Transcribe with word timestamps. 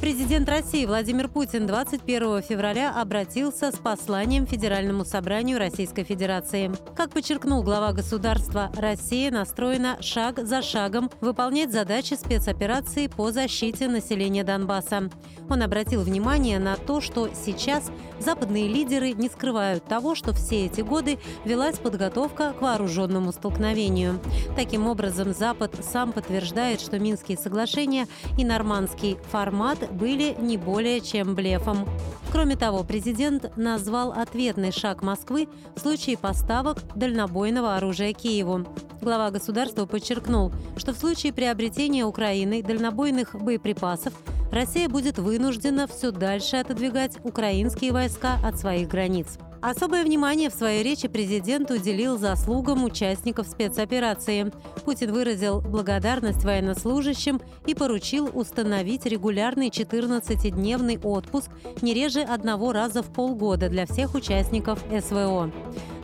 Президент 0.00 0.46
России 0.48 0.84
Владимир 0.84 1.26
Путин 1.26 1.66
21 1.66 2.42
февраля 2.42 2.92
обратился 2.94 3.72
с 3.72 3.76
посланием 3.76 4.46
Федеральному 4.46 5.06
собранию 5.06 5.58
Российской 5.58 6.04
Федерации. 6.04 6.70
Как 6.94 7.10
подчеркнул 7.10 7.62
глава 7.62 7.92
государства, 7.92 8.70
Россия 8.76 9.30
настроена 9.30 9.96
шаг 10.02 10.38
за 10.46 10.60
шагом 10.60 11.10
выполнять 11.22 11.72
задачи 11.72 12.14
спецоперации 12.14 13.06
по 13.06 13.32
защите 13.32 13.88
населения 13.88 14.44
Донбасса. 14.44 15.08
Он 15.48 15.62
обратил 15.62 16.02
внимание 16.02 16.58
на 16.58 16.76
то, 16.76 17.00
что 17.00 17.30
сейчас 17.34 17.90
западные 18.20 18.68
лидеры 18.68 19.12
не 19.12 19.28
скрывают 19.28 19.84
того, 19.84 20.14
что 20.14 20.34
все 20.34 20.66
эти 20.66 20.82
годы 20.82 21.18
велась 21.44 21.78
подготовка 21.78 22.52
к 22.52 22.60
вооруженному 22.60 23.32
столкновению. 23.32 24.20
Таким 24.56 24.86
образом, 24.86 25.32
Запад 25.32 25.74
сам 25.82 26.12
подтверждает, 26.12 26.80
что 26.80 26.98
Минские 26.98 27.38
соглашения 27.38 28.06
и 28.36 28.44
нормандский 28.44 29.16
формат 29.30 29.78
были 29.92 30.34
не 30.38 30.56
более 30.56 31.00
чем 31.00 31.34
блефом. 31.34 31.88
Кроме 32.32 32.56
того, 32.56 32.84
президент 32.84 33.56
назвал 33.56 34.12
ответный 34.12 34.72
шаг 34.72 35.02
Москвы 35.02 35.48
в 35.74 35.80
случае 35.80 36.18
поставок 36.18 36.82
дальнобойного 36.94 37.76
оружия 37.76 38.12
Киеву. 38.12 38.66
Глава 39.00 39.30
государства 39.30 39.86
подчеркнул, 39.86 40.52
что 40.76 40.92
в 40.92 40.98
случае 40.98 41.32
приобретения 41.32 42.04
Украиной 42.04 42.62
дальнобойных 42.62 43.34
боеприпасов 43.34 44.12
Россия 44.52 44.88
будет 44.88 45.18
вынуждена 45.18 45.86
все 45.86 46.10
дальше 46.10 46.56
отодвигать 46.56 47.16
украинские 47.24 47.92
войска 47.92 48.38
от 48.44 48.58
своих 48.58 48.88
границ. 48.88 49.38
Особое 49.66 50.04
внимание 50.04 50.48
в 50.48 50.54
своей 50.54 50.84
речи 50.84 51.08
президент 51.08 51.72
уделил 51.72 52.18
заслугам 52.18 52.84
участников 52.84 53.48
спецоперации. 53.48 54.52
Путин 54.84 55.12
выразил 55.12 55.60
благодарность 55.60 56.44
военнослужащим 56.44 57.40
и 57.66 57.74
поручил 57.74 58.30
установить 58.32 59.06
регулярный 59.06 59.70
14-дневный 59.70 61.00
отпуск 61.02 61.50
не 61.82 61.94
реже 61.94 62.20
одного 62.20 62.70
раза 62.70 63.02
в 63.02 63.12
полгода 63.12 63.68
для 63.68 63.86
всех 63.86 64.14
участников 64.14 64.78
СВО. 65.00 65.50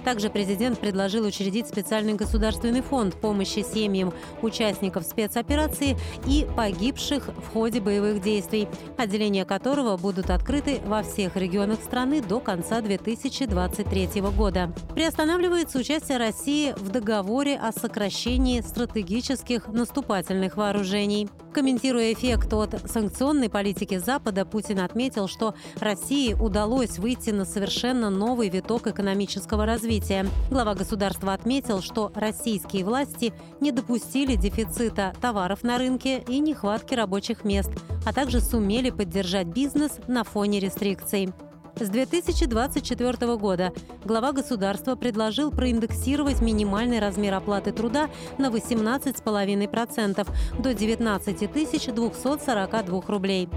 Также 0.05 0.31
президент 0.31 0.79
предложил 0.79 1.25
учредить 1.25 1.69
специальный 1.69 2.15
государственный 2.15 2.83
фонд 2.83 3.15
помощи 3.15 3.65
семьям 3.65 4.13
участников 4.43 5.05
спецоперации 5.05 5.97
и 6.27 6.47
погибших 6.57 7.29
в 7.29 7.53
ходе 7.53 7.81
боевых 7.81 8.21
действий, 8.21 8.69
отделения 8.97 9.45
которого 9.45 9.97
будут 9.97 10.31
открыты 10.31 10.81
во 10.87 11.03
всех 11.03 11.37
регионах 11.37 11.81
страны 11.83 12.21
до 12.21 12.41
конца 12.41 12.81
2023 12.81 14.21
года. 14.37 14.73
Приостанавливается 14.95 15.79
участие 15.79 16.19
России 16.19 16.75
в 16.77 16.89
договоре 16.91 17.57
о 17.57 17.73
сокращении 17.73 18.61
стратегических 18.61 19.69
наступательных 19.69 20.57
вооружений. 20.57 21.29
Комментируя 21.53 22.15
эффект 22.15 22.51
от 22.55 22.91
санкционной 22.91 23.51
политики 23.51 23.99
Запада, 23.99 24.47
Путин 24.47 24.81
отметил, 24.81 25.29
что 25.29 25.55
России 25.81 26.33
удалось 26.33 26.99
выйти 26.99 27.29
на 27.29 27.45
совершенно 27.45 28.09
новый 28.09 28.49
виток 28.49 28.87
экономического 28.87 29.67
развития. 29.67 30.27
Глава 30.51 30.75
государства 30.75 31.35
отметил, 31.35 31.83
что 31.83 32.11
российские 32.15 32.87
власти 32.87 33.35
не 33.61 33.71
допустили 33.71 34.35
дефицита 34.35 35.13
товаров 35.21 35.63
на 35.63 35.77
рынке 35.77 36.25
и 36.27 36.39
нехватки 36.39 36.95
рабочих 36.95 37.45
мест, 37.45 37.71
а 38.07 38.15
также 38.15 38.41
сумели 38.41 38.89
поддержать 38.89 39.49
бизнес 39.49 39.93
на 40.09 40.25
фоне 40.25 40.59
рестрикций. 40.59 41.33
С 41.77 41.89
2024 41.89 43.37
года 43.37 43.73
глава 44.05 44.33
государства 44.33 44.95
предложил 44.95 45.51
проиндексировать 45.51 46.41
минимальный 46.41 47.01
размер 47.01 47.35
оплаты 47.35 47.73
труда 47.73 48.11
на 48.39 48.51
18,5% 48.51 50.29
до 50.59 50.75
19 50.75 51.53
242 51.53 53.03
рублей. 53.09 53.49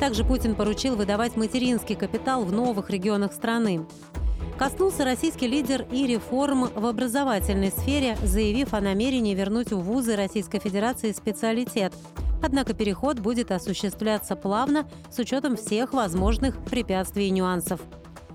Также 0.00 0.24
Путин 0.24 0.54
поручил 0.54 0.96
выдавать 0.96 1.36
материнский 1.36 1.94
капитал 1.94 2.44
в 2.44 2.52
новых 2.52 2.88
регионах 2.90 3.34
страны. 3.34 3.86
Коснулся 4.58 5.04
российский 5.04 5.46
лидер 5.46 5.86
и 5.92 6.06
реформ 6.06 6.70
в 6.74 6.86
образовательной 6.86 7.70
сфере, 7.70 8.16
заявив 8.22 8.74
о 8.74 8.80
намерении 8.80 9.34
вернуть 9.34 9.72
в 9.72 9.80
вузы 9.80 10.16
Российской 10.16 10.58
Федерации 10.58 11.12
специалитет– 11.12 11.92
Однако 12.42 12.74
переход 12.74 13.18
будет 13.18 13.50
осуществляться 13.50 14.36
плавно 14.36 14.88
с 15.10 15.18
учетом 15.18 15.56
всех 15.56 15.92
возможных 15.92 16.62
препятствий 16.64 17.28
и 17.28 17.30
нюансов. 17.30 17.80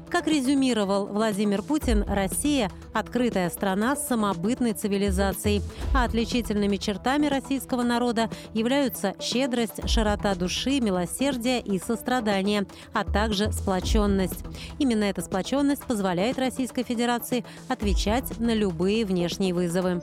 Как 0.10 0.28
резюмировал 0.28 1.08
Владимир 1.08 1.62
Путин, 1.62 2.04
Россия– 2.08 2.72
открытая 2.94 3.50
страна 3.50 3.96
с 3.96 4.08
самобытной 4.08 4.74
цивилизацией, 4.74 5.62
а 5.94 6.06
отличительными 6.06 6.78
чертами 6.78 7.26
российского 7.26 7.82
народа 7.84 8.30
являются 8.54 9.16
щедрость, 9.20 9.90
широта 9.90 10.36
души, 10.36 10.80
милосердие 10.80 11.60
и 11.60 11.80
сострадание, 11.80 12.66
а 12.94 13.04
также 13.04 13.52
сплоченность. 13.52 14.46
Именно 14.78 15.06
эта 15.06 15.22
сплоченность 15.22 15.84
позволяет 15.84 16.40
Российской 16.40 16.84
Федерации 16.84 17.44
отвечать 17.68 18.40
на 18.40 18.54
любые 18.54 19.06
внешние 19.06 19.54
вызовы. 19.54 20.02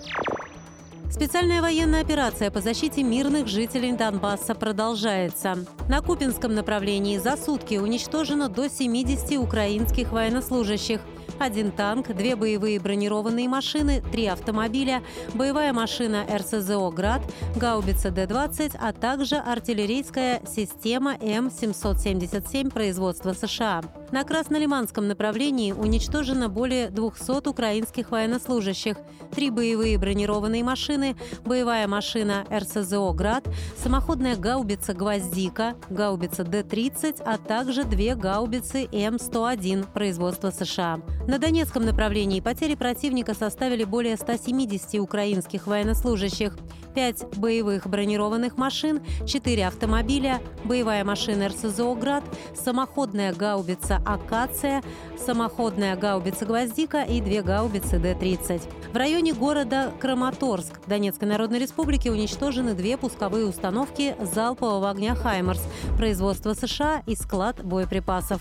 Специальная 1.12 1.60
военная 1.60 2.00
операция 2.00 2.50
по 2.50 2.62
защите 2.62 3.02
мирных 3.02 3.46
жителей 3.46 3.92
Донбасса 3.92 4.54
продолжается. 4.54 5.58
На 5.86 6.00
Купинском 6.00 6.54
направлении 6.54 7.18
за 7.18 7.36
сутки 7.36 7.74
уничтожено 7.74 8.48
до 8.48 8.70
70 8.70 9.36
украинских 9.38 10.10
военнослужащих– 10.10 11.00
один 11.38 11.70
танк, 11.70 12.08
две 12.14 12.36
боевые 12.36 12.78
бронированные 12.80 13.48
машины, 13.48 14.02
три 14.12 14.26
автомобиля, 14.26 15.02
боевая 15.34 15.72
машина 15.72 16.24
РСЗО 16.32 16.90
«Град», 16.90 17.22
гаубица 17.56 18.10
Д-20, 18.10 18.76
а 18.80 18.92
также 18.92 19.36
артиллерийская 19.36 20.40
система 20.46 21.16
М-777 21.20 22.70
производства 22.70 23.32
США. 23.32 23.82
На 24.12 24.24
Краснолиманском 24.24 25.08
направлении 25.08 25.72
уничтожено 25.72 26.50
более 26.50 26.90
200 26.90 27.48
украинских 27.48 28.10
военнослужащих, 28.10 28.98
три 29.34 29.48
боевые 29.48 29.96
бронированные 29.96 30.62
машины, 30.62 31.16
боевая 31.46 31.88
машина 31.88 32.44
РСЗО 32.52 33.14
«Град», 33.14 33.48
самоходная 33.82 34.36
гаубица 34.36 34.92
«Гвоздика», 34.92 35.76
гаубица 35.88 36.44
Д-30, 36.44 37.22
а 37.24 37.38
также 37.38 37.84
две 37.84 38.14
гаубицы 38.14 38.86
М-101 38.92 39.90
производства 39.94 40.50
США. 40.50 41.00
На 41.26 41.38
Донецком 41.38 41.86
направлении 41.86 42.40
потери 42.40 42.74
противника 42.74 43.32
составили 43.32 43.84
более 43.84 44.18
170 44.18 45.00
украинских 45.00 45.66
военнослужащих, 45.66 46.54
5 46.94 47.38
боевых 47.38 47.86
бронированных 47.86 48.58
машин, 48.58 49.00
4 49.26 49.66
автомобиля, 49.66 50.42
боевая 50.64 51.02
машина 51.02 51.48
РСЗО 51.48 51.94
«Град», 51.94 52.24
самоходная 52.54 53.32
гаубица 53.32 54.01
«Акация», 54.04 54.82
самоходная 55.18 55.96
гаубица 55.96 56.46
«Гвоздика» 56.46 57.02
и 57.02 57.20
две 57.20 57.42
гаубицы 57.42 57.98
Д-30. 57.98 58.62
В 58.92 58.96
районе 58.96 59.32
города 59.32 59.92
Краматорск 60.00 60.80
Донецкой 60.86 61.28
Народной 61.28 61.58
Республики 61.58 62.08
уничтожены 62.08 62.74
две 62.74 62.96
пусковые 62.96 63.46
установки 63.46 64.16
залпового 64.20 64.90
огня 64.90 65.14
«Хаймарс» 65.14 65.62
производства 65.96 66.54
США 66.54 67.02
и 67.06 67.14
склад 67.14 67.64
боеприпасов. 67.64 68.40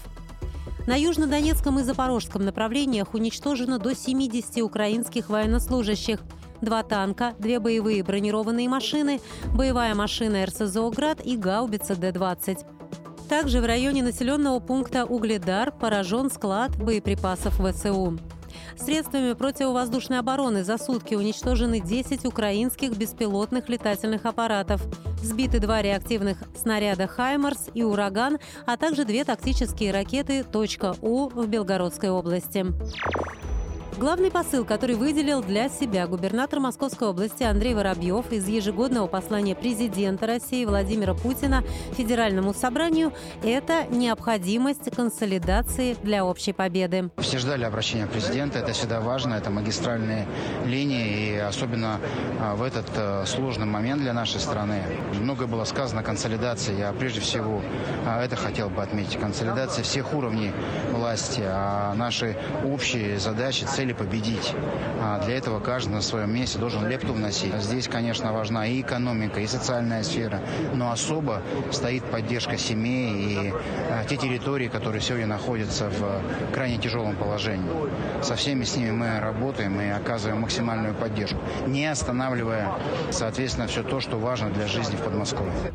На 0.88 0.96
южнодонецком 0.96 1.80
и 1.80 1.84
запорожском 1.84 2.44
направлениях 2.44 3.14
уничтожено 3.14 3.78
до 3.78 3.96
70 3.96 4.62
украинских 4.64 5.30
военнослужащих 5.30 6.20
два 6.62 6.84
танка, 6.84 7.34
две 7.40 7.60
боевые 7.60 8.04
бронированные 8.04 8.70
машины, 8.70 9.20
боевая 9.54 9.94
машина 9.96 10.46
РСЗО 10.46 10.90
«Град» 10.92 11.22
и 11.24 11.36
гаубица 11.36 11.96
Д-20. 11.96 12.81
Также 13.32 13.62
в 13.62 13.66
районе 13.66 14.04
населенного 14.04 14.60
пункта 14.60 15.06
Угледар 15.06 15.72
поражен 15.72 16.30
склад 16.30 16.76
боеприпасов 16.76 17.62
ВСУ. 17.62 18.20
Средствами 18.78 19.32
противовоздушной 19.32 20.20
обороны 20.20 20.66
за 20.66 20.78
сутки 20.78 21.16
уничтожены 21.16 21.80
10 21.80 22.26
украинских 22.26 22.98
беспилотных 22.98 23.70
летательных 23.70 24.26
аппаратов. 24.26 24.82
Сбиты 25.24 25.62
два 25.62 25.82
реактивных 25.82 26.40
снаряда 26.62 27.08
«Хаймарс» 27.08 27.70
и 27.74 27.84
«Ураган», 27.84 28.38
а 28.66 28.76
также 28.76 29.06
две 29.06 29.24
тактические 29.24 29.94
ракеты 29.94 30.44
«Точка 30.44 30.96
У» 31.02 31.30
в 31.30 31.48
Белгородской 31.48 32.10
области. 32.10 32.66
Главный 33.98 34.32
посыл, 34.32 34.66
который 34.66 34.96
выделил 34.96 35.44
для 35.44 35.68
себя 35.70 36.08
губернатор 36.08 36.60
Московской 36.60 37.10
области 37.10 37.44
Андрей 37.44 37.76
Воробьев 37.76 38.32
из 38.32 38.48
ежегодного 38.48 39.08
послания 39.08 39.54
президента 39.54 40.26
России 40.26 40.66
Владимира 40.66 41.14
Путина 41.14 41.64
Федеральному 41.92 42.54
собранию, 42.54 43.12
это 43.44 43.86
необходимость 43.90 44.90
консолидации 44.96 45.96
для 46.02 46.26
общей 46.26 46.54
победы. 46.54 47.12
Все 47.18 47.38
ждали 47.38 47.64
обращения 47.64 48.08
президента, 48.08 48.60
это 48.60 48.72
всегда 48.72 49.02
важно, 49.02 49.36
это 49.36 49.50
магистральные 49.50 50.26
линии, 50.66 51.34
и 51.34 51.38
особенно 51.38 52.00
а, 52.40 52.56
в 52.56 52.64
этот 52.64 52.88
э, 52.96 53.26
сложный 53.28 53.66
момент 53.66 54.02
для 54.02 54.14
нашей 54.14 54.40
страны. 54.40 54.82
Многое 55.20 55.48
было 55.48 55.66
сказано 55.66 56.02
о 56.02 56.04
консолидации, 56.04 56.80
я 56.80 56.94
прежде 56.94 57.20
всего 57.20 57.62
а, 58.06 58.24
это 58.24 58.36
хотел 58.36 58.70
бы 58.70 58.82
отметить. 58.82 59.20
Консолидация 59.20 59.84
всех 59.84 60.14
уровней 60.14 60.54
власти, 60.92 61.42
а 61.44 61.94
наши 61.94 62.38
общие 62.66 63.20
задачи, 63.20 63.66
цели 63.66 63.81
цели 63.82 63.94
победить. 63.94 64.54
А 65.02 65.20
для 65.26 65.38
этого 65.38 65.60
каждый 65.60 65.94
на 65.94 66.02
своем 66.02 66.32
месте 66.32 66.60
должен 66.60 66.88
лепту 66.88 67.14
вносить. 67.14 67.56
Здесь, 67.56 67.88
конечно, 67.88 68.32
важна 68.32 68.68
и 68.68 68.82
экономика, 68.82 69.40
и 69.40 69.48
социальная 69.48 70.04
сфера, 70.04 70.40
но 70.76 70.92
особо 70.92 71.42
стоит 71.72 72.04
поддержка 72.04 72.58
семей 72.58 73.12
и 73.16 73.54
а, 73.90 74.04
те 74.06 74.18
территории, 74.18 74.68
которые 74.68 75.02
сегодня 75.02 75.26
находятся 75.26 75.90
в 75.90 76.54
крайне 76.54 76.78
тяжелом 76.78 77.16
положении. 77.16 77.72
Со 78.22 78.36
всеми 78.36 78.66
с 78.66 78.76
ними 78.76 78.92
мы 78.92 79.20
работаем 79.20 79.82
и 79.82 79.90
оказываем 79.90 80.42
максимальную 80.42 80.94
поддержку, 80.94 81.40
не 81.66 81.88
останавливая, 81.88 82.72
соответственно, 83.10 83.66
все 83.66 83.82
то, 83.82 84.00
что 84.00 84.18
важно 84.18 84.52
для 84.52 84.68
жизни 84.68 84.96
в 84.96 85.02
Подмосковье. 85.02 85.74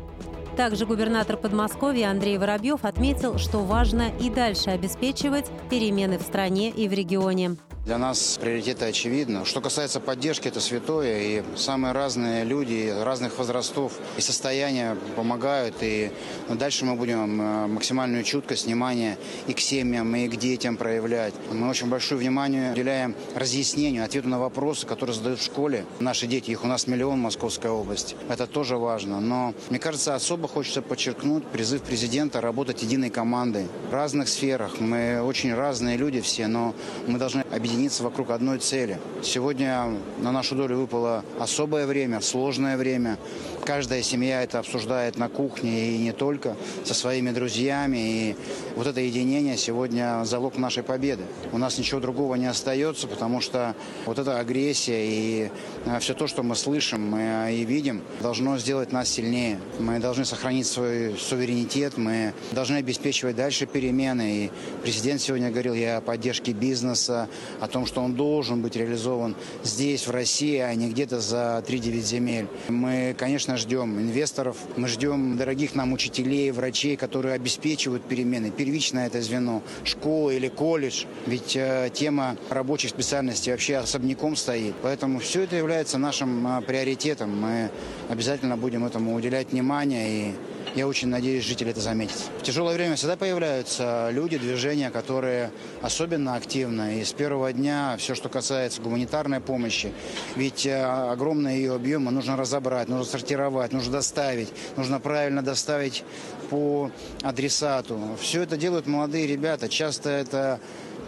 Также 0.55 0.85
губернатор 0.85 1.35
Подмосковья 1.35 2.09
Андрей 2.09 2.37
Воробьев 2.37 2.85
отметил, 2.85 3.37
что 3.37 3.59
важно 3.59 4.09
и 4.21 4.29
дальше 4.29 4.69
обеспечивать 4.69 5.51
перемены 5.69 6.17
в 6.17 6.21
стране 6.21 6.69
и 6.69 6.87
в 6.87 6.93
регионе. 6.93 7.57
Для 7.87 7.97
нас 7.97 8.37
приоритеты 8.41 8.83
очевидны. 8.83 9.45
Что 9.45 9.61
касается 9.61 10.01
поддержки, 10.01 10.49
это 10.49 10.59
святое. 10.59 11.21
И 11.21 11.43
самые 11.55 11.93
разные 11.93 12.43
люди 12.43 12.93
разных 12.93 13.37
возрастов 13.37 13.93
и 14.17 14.21
состояния 14.21 14.97
помогают. 15.15 15.75
И 15.79 16.11
дальше 16.49 16.83
мы 16.83 16.95
будем 16.95 17.41
э, 17.41 17.67
максимальную 17.67 18.25
чуткость, 18.25 18.65
внимание 18.65 19.17
и 19.47 19.53
к 19.53 19.61
семьям, 19.61 20.13
и 20.17 20.27
к 20.27 20.35
детям 20.35 20.75
проявлять. 20.75 21.33
Мы 21.49 21.69
очень 21.69 21.87
большое 21.87 22.19
внимание 22.19 22.73
уделяем 22.73 23.15
разъяснению, 23.35 24.03
ответу 24.03 24.27
на 24.27 24.37
вопросы, 24.37 24.85
которые 24.85 25.15
задают 25.15 25.39
в 25.39 25.45
школе. 25.45 25.85
Наши 26.01 26.27
дети, 26.27 26.51
их 26.51 26.65
у 26.65 26.67
нас 26.67 26.87
миллион 26.87 27.19
в 27.19 27.23
Московской 27.23 27.71
области. 27.71 28.17
Это 28.27 28.47
тоже 28.47 28.75
важно. 28.75 29.21
Но, 29.21 29.53
мне 29.69 29.79
кажется, 29.79 30.13
особо 30.13 30.49
хочется 30.49 30.81
подчеркнуть 30.81 31.45
призыв 31.45 31.83
президента 31.83 32.41
работать 32.41 32.83
единой 32.83 33.11
командой. 33.11 33.67
В 33.89 33.93
разных 33.93 34.27
сферах. 34.27 34.81
Мы 34.81 35.21
очень 35.21 35.53
разные 35.53 35.95
люди 35.95 36.19
все, 36.19 36.47
но 36.47 36.75
мы 37.07 37.17
должны 37.17 37.45
объединиться 37.49 37.76
объединиться 37.77 38.03
вокруг 38.03 38.31
одной 38.31 38.57
цели. 38.57 38.97
Сегодня 39.21 39.93
на 40.19 40.31
нашу 40.31 40.55
долю 40.55 40.77
выпало 40.77 41.23
особое 41.39 41.85
время, 41.85 42.21
сложное 42.21 42.75
время. 42.75 43.19
Каждая 43.65 44.01
семья 44.01 44.41
это 44.41 44.57
обсуждает 44.57 45.17
на 45.17 45.29
кухне 45.29 45.91
и 45.91 45.97
не 45.99 46.11
только, 46.11 46.55
со 46.83 46.95
своими 46.95 47.29
друзьями. 47.29 47.97
И 47.97 48.35
вот 48.75 48.87
это 48.87 48.99
единение 49.01 49.57
сегодня 49.57 50.23
залог 50.23 50.57
нашей 50.57 50.81
победы. 50.81 51.23
У 51.51 51.59
нас 51.59 51.77
ничего 51.77 51.99
другого 51.99 52.33
не 52.33 52.47
остается, 52.47 53.07
потому 53.07 53.41
что 53.41 53.75
вот 54.05 54.17
эта 54.17 54.39
агрессия 54.39 55.05
и 55.05 55.51
а, 55.85 55.99
все 55.99 56.15
то, 56.15 56.25
что 56.25 56.41
мы 56.41 56.55
слышим 56.55 57.13
а, 57.13 57.51
и 57.51 57.63
видим, 57.63 58.01
должно 58.21 58.57
сделать 58.57 58.91
нас 58.91 59.07
сильнее. 59.09 59.59
Мы 59.77 59.99
должны 59.99 60.25
сохранить 60.25 60.65
свой 60.65 61.15
суверенитет, 61.19 61.97
мы 61.97 62.33
должны 62.53 62.77
обеспечивать 62.77 63.35
дальше 63.35 63.67
перемены. 63.67 64.45
И 64.45 64.51
президент 64.81 65.21
сегодня 65.21 65.51
говорил 65.51 65.75
я 65.75 65.97
о 65.97 66.01
поддержке 66.01 66.53
бизнеса, 66.53 67.27
о 67.59 67.66
том, 67.67 67.85
что 67.85 68.01
он 68.01 68.13
должен 68.13 68.61
быть 68.61 68.75
реализован 68.75 69.35
здесь, 69.63 70.07
в 70.07 70.11
России, 70.11 70.57
а 70.57 70.73
не 70.75 70.89
где-то 70.89 71.19
за 71.19 71.63
3-9 71.67 71.99
земель. 71.99 72.47
Мы, 72.67 73.15
конечно, 73.17 73.57
ждем 73.57 73.99
инвесторов, 73.99 74.57
мы 74.75 74.87
ждем 74.87 75.37
дорогих 75.37 75.75
нам 75.75 75.93
учителей, 75.93 76.51
врачей, 76.51 76.95
которые 76.95 77.35
обеспечивают 77.35 78.03
перемены. 78.03 78.51
Первичное 78.51 79.07
это 79.07 79.21
звено, 79.21 79.61
школа 79.83 80.31
или 80.31 80.47
колледж. 80.47 81.05
Ведь 81.25 81.55
э, 81.55 81.89
тема 81.93 82.37
рабочих 82.49 82.89
специальностей 82.89 83.51
вообще 83.51 83.77
особняком 83.77 84.35
стоит. 84.35 84.75
Поэтому 84.81 85.19
все 85.19 85.43
это 85.43 85.55
является 85.55 85.97
нашим 85.97 86.47
э, 86.47 86.61
приоритетом. 86.61 87.39
Мы 87.39 87.69
обязательно 88.09 88.57
будем 88.57 88.85
этому 88.85 89.15
уделять 89.15 89.51
внимание 89.51 90.09
и 90.09 90.35
я 90.75 90.87
очень 90.87 91.07
надеюсь, 91.07 91.43
жители 91.43 91.71
это 91.71 91.81
заметят. 91.81 92.17
В 92.39 92.43
тяжелое 92.43 92.75
время 92.75 92.95
всегда 92.95 93.15
появляются 93.15 94.09
люди, 94.11 94.37
движения, 94.37 94.91
которые 94.91 95.51
особенно 95.81 96.35
активны. 96.35 97.01
И 97.01 97.03
с 97.03 97.13
первого 97.13 97.51
дня 97.53 97.95
все, 97.97 98.15
что 98.15 98.29
касается 98.29 98.81
гуманитарной 98.81 99.39
помощи, 99.39 99.91
ведь 100.35 100.65
э, 100.65 100.83
огромные 100.83 101.57
ее 101.57 101.75
объемы 101.75 102.11
нужно 102.11 102.37
разобрать, 102.37 102.87
нужно 102.89 103.05
сортировать, 103.05 103.71
нужно 103.71 103.93
доставить, 103.93 104.49
нужно 104.75 104.99
правильно 104.99 105.41
доставить 105.41 106.03
по 106.49 106.91
адресату. 107.21 107.99
Все 108.21 108.43
это 108.43 108.57
делают 108.57 108.87
молодые 108.87 109.27
ребята. 109.27 109.69
Часто 109.69 110.09
это 110.09 110.59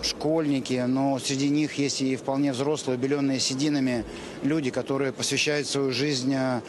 школьники, 0.01 0.85
но 0.87 1.19
среди 1.19 1.49
них 1.49 1.73
есть 1.77 2.01
и 2.01 2.15
вполне 2.15 2.53
взрослые, 2.53 2.97
убеленные 2.97 3.39
сединами 3.39 4.05
люди, 4.43 4.69
которые 4.71 5.11
посвящают 5.11 5.67
свою 5.67 5.91
жизнь 5.91 6.33
э, 6.33 6.61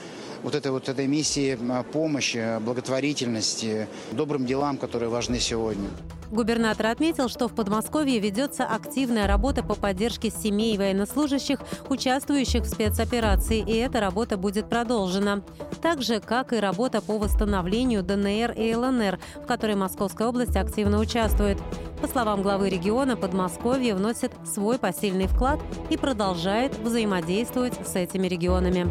вот 0.42 0.54
этой 0.54 0.72
вот 0.72 0.88
этой 0.88 1.06
миссии 1.06 1.58
помощи, 1.92 2.58
благотворительности, 2.60 3.88
добрым 4.12 4.46
делам, 4.46 4.76
которые 4.76 5.08
важны 5.08 5.38
сегодня. 5.40 5.88
Губернатор 6.30 6.86
отметил, 6.86 7.28
что 7.28 7.48
в 7.48 7.54
Подмосковье 7.54 8.20
ведется 8.20 8.64
активная 8.64 9.26
работа 9.26 9.64
по 9.64 9.74
поддержке 9.74 10.30
семей 10.30 10.78
военнослужащих, 10.78 11.58
участвующих 11.88 12.62
в 12.62 12.68
спецоперации, 12.68 13.58
и 13.58 13.76
эта 13.78 14.00
работа 14.00 14.36
будет 14.36 14.68
продолжена. 14.68 15.42
Так 15.82 16.02
же, 16.02 16.20
как 16.20 16.52
и 16.52 16.60
работа 16.60 17.00
по 17.00 17.18
восстановлению 17.18 18.04
ДНР 18.04 18.52
и 18.52 18.72
ЛНР, 18.72 19.18
в 19.42 19.46
которой 19.46 19.74
Московская 19.74 20.28
область 20.28 20.54
активно 20.54 21.00
участвует. 21.00 21.58
По 22.00 22.06
словам 22.06 22.42
главы 22.42 22.70
региона, 22.70 23.16
Подмосковье 23.16 23.96
вносит 23.96 24.30
свой 24.46 24.78
посильный 24.78 25.26
вклад 25.26 25.58
и 25.90 25.96
продолжает 25.96 26.78
взаимодействовать 26.78 27.74
с 27.84 27.96
этими 27.96 28.28
регионами. 28.28 28.88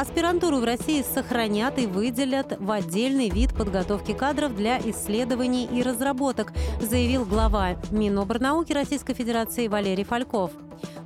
Аспирантуру 0.00 0.58
в 0.58 0.64
России 0.64 1.02
сохранят 1.02 1.76
и 1.80 1.86
выделят 1.86 2.56
в 2.60 2.70
отдельный 2.70 3.30
вид 3.30 3.52
подготовки 3.52 4.12
кадров 4.12 4.54
для 4.54 4.78
исследований 4.78 5.66
и 5.66 5.82
разработок, 5.82 6.52
заявил 6.80 7.24
глава 7.24 7.70
Миноборнауки 7.90 8.72
Российской 8.72 9.14
Федерации 9.14 9.66
Валерий 9.66 10.04
Фальков. 10.04 10.52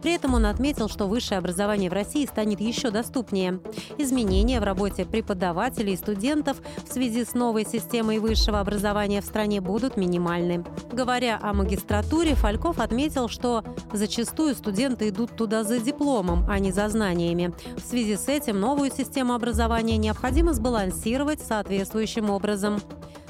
При 0.03 0.13
этом 0.13 0.35
он 0.35 0.47
отметил, 0.47 0.89
что 0.89 1.07
высшее 1.07 1.39
образование 1.39 1.89
в 1.89 1.93
России 1.93 2.27
станет 2.27 2.61
еще 2.61 2.91
доступнее. 2.91 3.61
Изменения 3.99 4.61
в 4.61 4.65
работе 4.65 5.05
преподавателей 5.05 5.95
и 5.95 5.97
студентов 5.97 6.59
в 6.85 6.93
связи 6.93 7.25
с 7.25 7.35
новой 7.35 7.65
системой 7.65 8.19
высшего 8.19 8.61
образования 8.61 9.21
в 9.21 9.25
стране 9.25 9.61
будут 9.61 9.97
минимальны. 9.97 10.65
Говоря 10.93 11.39
о 11.41 11.53
магистратуре, 11.53 12.35
Фальков 12.35 12.81
отметил, 12.81 13.29
что 13.29 13.65
зачастую 13.93 14.55
студенты 14.55 15.09
идут 15.09 15.37
туда 15.37 15.63
за 15.63 15.79
дипломом, 15.79 16.45
а 16.49 16.59
не 16.59 16.73
за 16.73 16.89
знаниями. 16.89 17.53
В 17.77 17.89
связи 17.89 18.17
с 18.17 18.29
этим 18.29 18.59
новую 18.59 18.91
систему 18.91 19.35
образования 19.35 19.97
необходимо 19.97 20.53
сбалансировать 20.53 21.41
соответствующим 21.41 22.31
образом. 22.31 22.81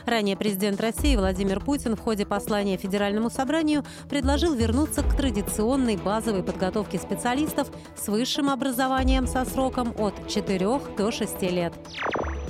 Ранее 0.06 0.36
президент 0.36 0.80
России 0.80 1.16
Владимир 1.16 1.60
Путин 1.60 1.96
в 1.96 2.00
ходе 2.00 2.26
послания 2.26 2.76
Федеральному 2.76 3.30
собранию 3.30 3.84
предложил 4.08 4.54
вернуться 4.54 5.02
к 5.02 5.16
традиционной 5.16 5.96
базовой 5.96 6.42
подготовке 6.42 6.98
специалистов 6.98 7.70
с 7.96 8.08
высшим 8.08 8.50
образованием 8.50 9.26
со 9.26 9.44
сроком 9.44 9.94
от 9.98 10.28
4 10.28 10.80
до 10.96 11.10
6 11.10 11.42
лет. 11.42 11.72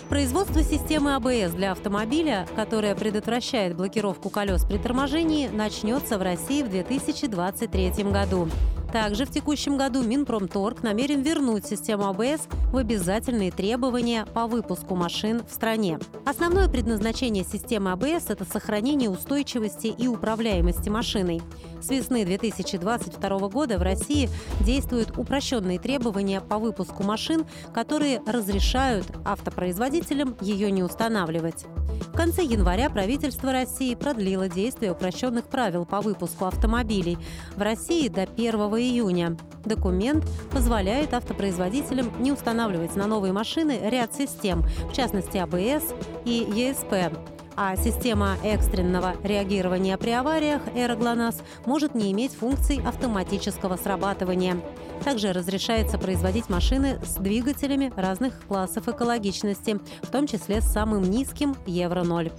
Производство 0.09 0.63
системы 0.63 1.15
АБС 1.15 1.55
для 1.55 1.73
автомобиля, 1.73 2.47
которая 2.55 2.95
предотвращает 2.95 3.75
блокировку 3.75 4.29
колес 4.29 4.65
при 4.65 4.77
торможении, 4.77 5.49
начнется 5.49 6.19
в 6.19 6.23
России 6.23 6.63
в 6.63 6.69
2023 6.69 8.05
году. 8.05 8.49
Также 8.93 9.25
в 9.25 9.31
текущем 9.31 9.79
году 9.79 10.03
Минпромторг 10.03 10.83
намерен 10.83 11.23
вернуть 11.23 11.65
систему 11.65 12.09
АБС 12.09 12.43
в 12.71 12.77
обязательные 12.77 13.51
требования 13.51 14.27
по 14.27 14.47
выпуску 14.47 14.95
машин 14.97 15.43
в 15.49 15.51
стране. 15.51 15.99
Основное 16.27 16.69
предназначение 16.69 17.43
системы 17.43 17.93
АБС– 17.93 18.27
это 18.29 18.45
сохранение 18.45 19.09
устойчивости 19.09 19.87
и 19.87 20.09
управляемости 20.09 20.91
машиной. 20.91 21.41
С 21.81 21.89
весны 21.89 22.27
2022 22.27 23.49
года 23.49 23.79
в 23.79 23.83
России 23.83 24.29
действуют 24.61 25.17
упрощенные 25.17 25.79
требования 25.79 26.43
по 26.43 26.59
выпуску 26.59 27.03
машин, 27.03 27.47
которые 27.73 28.21
разрешают 28.27 29.07
автопроизводителям 29.25 30.37
ее 30.43 30.71
не 30.71 30.83
устанавливать. 30.83 31.65
В 32.13 32.15
конце 32.15 32.45
января 32.45 32.91
правительство 32.91 33.53
России 33.53 33.95
продлило 33.95 34.47
действие 34.47 34.93
упрощенных 34.93 35.47
правил 35.47 35.87
по 35.87 36.03
выпуску 36.03 36.45
автомобилей 36.45 37.17
в 37.57 37.63
России 37.63 38.09
до 38.09 38.25
1 38.25 38.55
июня. 38.55 39.39
Документ 39.65 40.27
позволяет 40.51 41.15
автопроизводителям 41.15 42.13
не 42.23 42.31
устанавливать 42.31 42.97
на 42.97 43.07
новые 43.07 43.33
машины 43.33 43.81
ряд 43.85 44.15
систем, 44.15 44.63
в 44.91 44.93
частности 44.93 45.39
АБС 45.39 45.95
и 46.27 46.47
ЕСП. 46.55 47.17
А 47.57 47.77
система 47.77 48.37
экстренного 48.43 49.15
реагирования 49.23 49.97
при 49.97 50.11
авариях 50.11 50.63
«Эроглонас» 50.75 51.43
может 51.67 51.95
не 51.95 52.13
иметь 52.13 52.33
функций 52.33 52.81
автоматического 52.85 53.77
срабатывания. 53.77 54.57
Также 55.05 55.33
разрешается 55.33 55.99
производить 55.99 56.49
машины 56.49 56.99
с 57.05 57.17
двигателями 57.17 57.93
разных 57.97 58.41
классов 58.47 58.89
экологичности, 58.89 59.81
в 60.03 60.11
том 60.11 60.27
числе 60.27 60.61
с 60.61 60.73
самым 60.73 61.03
низким 61.03 61.57
Евро-0. 61.67 62.33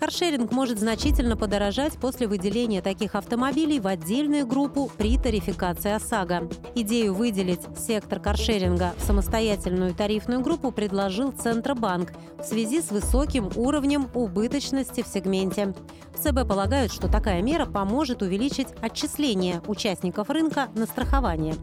Каршеринг 0.00 0.50
может 0.50 0.78
значительно 0.78 1.36
подорожать 1.36 1.92
после 1.98 2.26
выделения 2.26 2.80
таких 2.80 3.14
автомобилей 3.14 3.80
в 3.80 3.86
отдельную 3.86 4.46
группу 4.46 4.90
при 4.96 5.18
тарификации 5.18 5.92
ОСАГО. 5.92 6.48
Идею 6.74 7.12
выделить 7.12 7.60
сектор 7.78 8.18
каршеринга 8.18 8.94
в 8.96 9.02
самостоятельную 9.02 9.94
тарифную 9.94 10.40
группу 10.40 10.72
предложил 10.72 11.32
Центробанк 11.32 12.14
в 12.38 12.44
связи 12.44 12.80
с 12.80 12.90
высоким 12.90 13.50
уровнем 13.56 14.08
убыточности 14.14 15.02
в 15.02 15.06
сегменте. 15.06 15.74
В 16.14 16.18
ЦБ 16.18 16.48
полагают, 16.48 16.92
что 16.92 17.08
такая 17.08 17.42
мера 17.42 17.66
поможет 17.66 18.22
увеличить 18.22 18.68
отчисление 18.80 19.60
участников 19.66 20.30
рынка 20.30 20.68
на 20.74 20.86
страхование. 20.86 21.56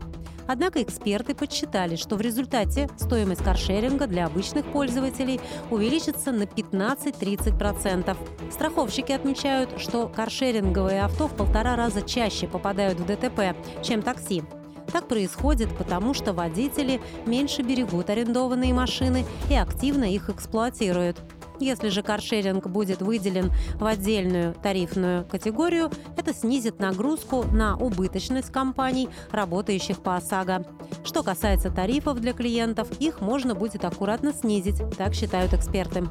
Однако 0.48 0.82
эксперты 0.82 1.36
подсчитали, 1.36 1.96
что 1.96 2.16
в 2.16 2.22
результате 2.22 2.89
стоимость 2.98 3.44
каршеринга 3.44 4.08
для 4.08 4.25
обычных 4.25 4.66
пользователей 4.66 5.39
увеличится 5.70 6.32
на 6.32 6.44
15-30%. 6.44 8.18
Страховщики 8.51 9.12
отмечают, 9.12 9.80
что 9.80 10.08
каршеринговые 10.08 11.04
авто 11.04 11.27
в 11.27 11.36
полтора 11.36 11.75
раза 11.75 12.01
чаще 12.01 12.48
попадают 12.48 13.00
в 13.00 13.06
ДТП, 13.06 13.56
чем 13.84 14.01
такси. 14.01 14.44
Так 14.92 15.08
происходит, 15.08 15.75
потому 15.77 16.13
что 16.13 16.32
водители 16.34 17.01
меньше 17.25 17.62
берегут 17.62 18.10
арендованные 18.10 18.74
машины 18.74 19.25
и 19.50 19.56
активно 19.56 20.06
их 20.06 20.30
эксплуатируют. 20.30 21.18
Если 21.60 21.90
же 21.90 22.04
каршеринг 22.04 22.68
будет 22.68 23.02
выделен 23.02 23.52
в 23.76 23.86
отдельную 23.86 24.54
тарифную 24.54 25.26
категорию, 25.26 25.92
это 26.16 26.34
снизит 26.34 26.80
нагрузку 26.80 27.44
на 27.44 27.76
убыточность 27.76 28.52
компаний, 28.52 29.10
работающих 29.32 30.02
по 30.02 30.16
ОСАГО. 30.16 30.66
Что 31.04 31.24
касается 31.24 31.72
тарифов 31.72 32.20
для 32.20 32.34
клиентов, 32.34 32.90
их 33.00 33.22
можно 33.22 33.56
будет 33.56 33.86
аккуратно 33.86 34.34
снизить, 34.34 34.82
так 34.98 35.14
считают 35.14 35.54
эксперты. 35.54 36.08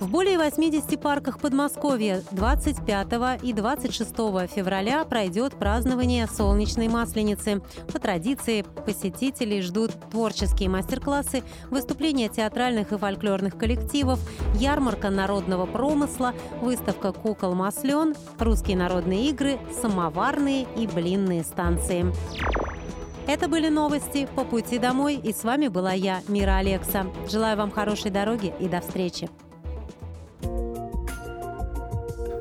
В 0.00 0.10
более 0.10 0.38
80 0.38 1.00
парках 1.00 1.38
Подмосковья 1.38 2.22
25 2.32 3.42
и 3.42 3.52
26 3.52 4.10
февраля 4.50 5.04
пройдет 5.04 5.54
празднование 5.54 6.26
солнечной 6.26 6.88
масленицы. 6.88 7.62
По 7.92 7.98
традиции 7.98 8.64
посетителей 8.84 9.62
ждут 9.62 9.92
творческие 10.10 10.68
мастер-классы, 10.68 11.42
выступления 11.70 12.28
театральных 12.28 12.92
и 12.92 12.98
фольклорных 12.98 13.56
коллективов, 13.56 14.20
ярмарка 14.54 15.10
народного 15.10 15.66
промысла, 15.66 16.34
выставка 16.60 17.12
кукол 17.12 17.54
маслен, 17.54 18.14
русские 18.38 18.76
народные 18.76 19.28
игры, 19.30 19.58
самоварные 19.80 20.66
и 20.76 20.86
блинные 20.86 21.44
станции. 21.44 22.12
Это 23.26 23.48
были 23.48 23.70
новости 23.70 24.28
по 24.36 24.44
пути 24.44 24.78
домой, 24.78 25.14
и 25.16 25.32
с 25.32 25.44
вами 25.44 25.68
была 25.68 25.92
я, 25.92 26.20
Мира 26.28 26.56
Алекса. 26.58 27.06
Желаю 27.30 27.56
вам 27.56 27.70
хорошей 27.70 28.10
дороги 28.10 28.52
и 28.60 28.68
до 28.68 28.80
встречи. 28.82 29.30